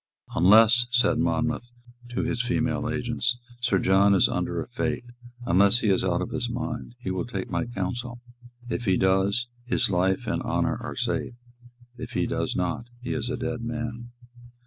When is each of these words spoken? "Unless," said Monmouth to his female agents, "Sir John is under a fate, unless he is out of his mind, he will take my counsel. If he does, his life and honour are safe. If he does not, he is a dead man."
"Unless," 0.35 0.87
said 0.89 1.19
Monmouth 1.19 1.69
to 2.09 2.23
his 2.23 2.41
female 2.41 2.89
agents, 2.89 3.37
"Sir 3.59 3.77
John 3.77 4.15
is 4.15 4.27
under 4.27 4.59
a 4.59 4.67
fate, 4.67 5.05
unless 5.45 5.77
he 5.81 5.89
is 5.91 6.03
out 6.03 6.23
of 6.23 6.31
his 6.31 6.49
mind, 6.49 6.95
he 6.97 7.11
will 7.11 7.23
take 7.23 7.51
my 7.51 7.67
counsel. 7.67 8.19
If 8.67 8.85
he 8.85 8.97
does, 8.97 9.45
his 9.63 9.91
life 9.91 10.25
and 10.25 10.41
honour 10.41 10.77
are 10.77 10.95
safe. 10.95 11.35
If 11.99 12.13
he 12.13 12.25
does 12.25 12.55
not, 12.55 12.87
he 12.99 13.13
is 13.13 13.29
a 13.29 13.37
dead 13.37 13.61
man." 13.61 14.09